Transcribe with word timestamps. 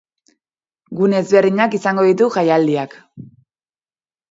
Gune 1.01 1.19
ezberdinak 1.25 1.77
izango 1.79 2.07
ditu 2.09 2.31
jaialdiak. 2.39 2.99